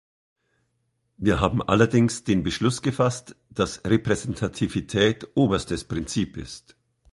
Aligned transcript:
Wir 1.17 1.39
haben 1.41 1.61
allerdings 1.61 2.23
den 2.23 2.41
Beschluss 2.41 2.81
gefasst, 2.81 3.35
dass 3.51 3.85
Repräsentativität 3.85 5.27
oberstes 5.35 5.83
Prinzip 5.83 6.37
ist. 6.37 6.75